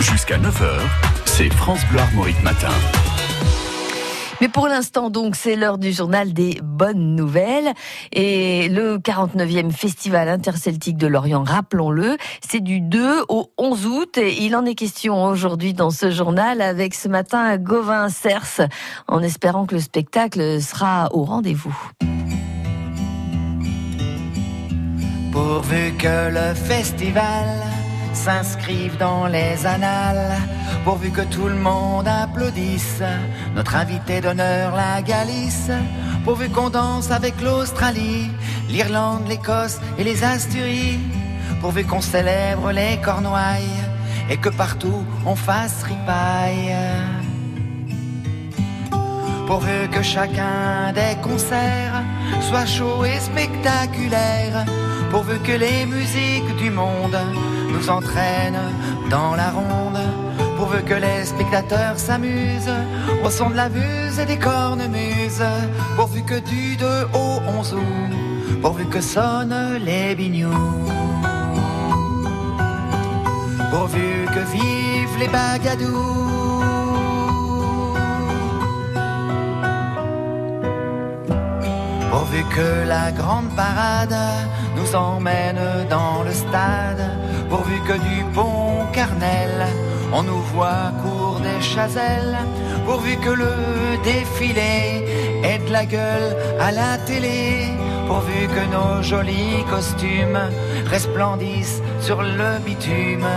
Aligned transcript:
Jusqu'à 0.00 0.38
9h, 0.38 0.80
c'est 1.26 1.52
France 1.52 1.80
Bleu 1.90 2.00
Armorique 2.00 2.42
Matin. 2.42 2.70
Mais 4.40 4.48
pour 4.48 4.66
l'instant, 4.66 5.10
donc, 5.10 5.36
c'est 5.36 5.56
l'heure 5.56 5.76
du 5.76 5.92
journal 5.92 6.32
des 6.32 6.58
bonnes 6.62 7.14
nouvelles. 7.14 7.74
Et 8.10 8.70
le 8.70 8.96
49e 8.96 9.70
Festival 9.70 10.30
interceltique 10.30 10.96
de 10.96 11.06
Lorient, 11.06 11.44
rappelons-le, 11.44 12.16
c'est 12.40 12.60
du 12.60 12.80
2 12.80 13.24
au 13.28 13.50
11 13.58 13.86
août. 13.86 14.16
Et 14.16 14.42
il 14.42 14.56
en 14.56 14.64
est 14.64 14.74
question 14.74 15.22
aujourd'hui 15.26 15.74
dans 15.74 15.90
ce 15.90 16.10
journal 16.10 16.62
avec 16.62 16.94
ce 16.94 17.08
matin 17.08 17.58
Gauvin 17.58 18.08
Cers, 18.08 18.68
en 19.06 19.22
espérant 19.22 19.66
que 19.66 19.74
le 19.74 19.82
spectacle 19.82 20.62
sera 20.62 21.10
au 21.12 21.24
rendez-vous. 21.24 21.76
Pourvu 25.30 25.92
que 25.98 26.30
le 26.30 26.54
festival 26.54 27.46
s'inscrive 28.12 28.96
dans 28.98 29.26
les 29.26 29.66
annales, 29.66 30.36
pourvu 30.84 31.10
que 31.10 31.22
tout 31.22 31.48
le 31.48 31.54
monde 31.54 32.08
applaudisse 32.08 33.02
notre 33.54 33.76
invité 33.76 34.20
d'honneur, 34.20 34.74
la 34.74 35.02
Galice, 35.02 35.70
pourvu 36.24 36.48
qu'on 36.48 36.70
danse 36.70 37.10
avec 37.10 37.40
l'Australie, 37.40 38.30
l'Irlande, 38.68 39.28
l'Écosse 39.28 39.80
et 39.98 40.04
les 40.04 40.24
Asturies, 40.24 40.98
pourvu 41.60 41.84
qu'on 41.84 42.00
célèbre 42.00 42.72
les 42.72 42.98
Cornouailles 43.02 43.80
et 44.28 44.36
que 44.36 44.48
partout 44.48 45.04
on 45.26 45.36
fasse 45.36 45.82
ripaille. 45.82 46.74
Pourvu 49.50 49.88
que 49.90 50.00
chacun 50.00 50.92
des 50.94 51.20
concerts 51.20 52.04
soit 52.40 52.66
chaud 52.66 53.04
et 53.04 53.18
spectaculaire, 53.18 54.64
pourvu 55.10 55.40
que 55.40 55.50
les 55.50 55.86
musiques 55.86 56.54
du 56.56 56.70
monde 56.70 57.18
nous 57.72 57.90
entraînent 57.90 58.68
dans 59.10 59.34
la 59.34 59.50
ronde, 59.50 59.98
pourvu 60.56 60.84
que 60.84 60.94
les 60.94 61.24
spectateurs 61.24 61.98
s'amusent 61.98 62.76
au 63.24 63.28
son 63.28 63.50
de 63.50 63.56
la 63.56 63.68
muse 63.68 64.20
et 64.20 64.24
des 64.24 64.38
cornemuses, 64.38 65.42
pourvu 65.96 66.22
que 66.22 66.38
du 66.38 66.76
2 66.76 66.86
au 67.12 67.40
11 67.58 67.74
août, 67.74 68.62
pourvu 68.62 68.84
que 68.86 69.00
sonnent 69.00 69.80
les 69.84 70.14
bignous, 70.14 70.54
pourvu 73.72 74.26
que 74.32 74.42
vivent 74.52 75.18
les 75.18 75.28
bagadous. 75.28 76.49
Pourvu 82.20 82.44
que 82.54 82.86
la 82.86 83.10
grande 83.12 83.48
parade 83.56 84.14
nous 84.76 84.94
emmène 84.94 85.86
dans 85.88 86.22
le 86.22 86.34
stade, 86.34 87.02
pourvu 87.48 87.80
que 87.88 87.94
du 87.94 88.22
pont 88.34 88.84
Carnel 88.92 89.66
on 90.12 90.22
nous 90.22 90.42
voit 90.52 90.92
cours 91.02 91.40
des 91.40 91.62
chazelles, 91.62 92.36
pourvu 92.84 93.16
que 93.16 93.30
le 93.30 93.54
défilé 94.04 95.06
ait 95.44 95.60
de 95.66 95.72
la 95.72 95.86
gueule 95.86 96.36
à 96.60 96.70
la 96.72 96.98
télé, 96.98 97.68
pourvu 98.06 98.40
que 98.54 98.64
nos 98.74 99.02
jolis 99.02 99.64
costumes 99.70 100.42
resplendissent 100.90 101.80
sur 102.00 102.20
le 102.20 102.50
bitume. 102.66 103.32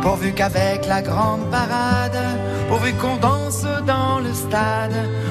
Pourvu 0.00 0.32
qu'avec 0.32 0.86
la 0.86 1.02
grande 1.02 1.44
parade, 1.50 2.20
pourvu 2.70 2.94
qu'on 2.94 3.16
danse 3.16 3.66
dans 3.86 4.03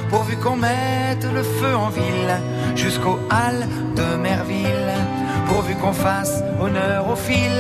pourvu 0.10 0.38
qu'on 0.38 0.56
mette 0.56 1.26
le 1.34 1.44
feu 1.44 1.76
en 1.76 1.90
ville 1.90 2.36
jusqu'aux 2.76 3.20
halles 3.30 3.68
de 3.96 4.16
Merville, 4.18 4.94
pourvu 5.48 5.76
qu'on 5.76 5.94
fasse 5.94 6.44
honneur 6.60 7.10
au 7.10 7.16
fil, 7.16 7.58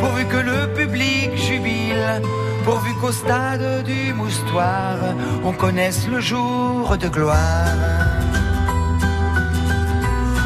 pourvu 0.00 0.24
que 0.26 0.36
le 0.36 0.74
public 0.74 1.36
jubile, 1.36 2.22
pourvu 2.64 2.94
qu'au 3.00 3.12
stade 3.12 3.84
du 3.84 4.12
moustoir, 4.12 4.96
on 5.44 5.52
connaisse 5.52 6.06
le 6.08 6.20
jour 6.20 6.96
de 6.96 7.08
gloire. 7.08 7.74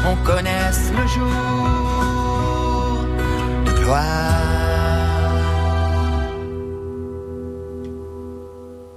On 0.05 0.15
connaisse 0.25 0.91
le 0.97 1.07
jour 1.07 1.29
de 3.65 3.71
gloire. 3.83 4.32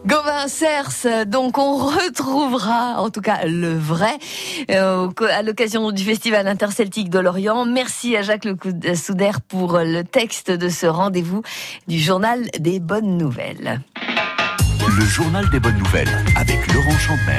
Gauvin 0.07 0.47
Cers, 0.47 1.27
donc 1.27 1.59
on 1.59 1.77
retrouvera 1.79 3.01
en 3.01 3.11
tout 3.11 3.21
cas 3.21 3.45
le 3.45 3.77
vrai 3.77 4.17
euh, 4.71 5.11
à 5.33 5.43
l'occasion 5.43 5.91
du 5.91 6.05
Festival 6.05 6.47
interceltique 6.47 7.11
de 7.11 7.19
Lorient. 7.19 7.65
Merci 7.65 8.17
à 8.17 8.23
Jacques 8.23 8.45
Le 8.45 8.57
Souder 8.95 9.33
pour 9.49 9.79
le 9.79 10.03
texte 10.03 10.53
de 10.53 10.69
ce 10.69 10.87
rendez-vous 10.87 11.43
du 11.89 11.99
journal 11.99 12.43
des 12.61 12.79
bonnes 12.79 13.17
nouvelles. 13.17 13.81
Le 14.97 15.05
journal 15.05 15.51
des 15.51 15.59
bonnes 15.59 15.79
nouvelles 15.79 16.25
avec 16.37 16.73
Laurent 16.73 16.99
Champmer. 16.99 17.35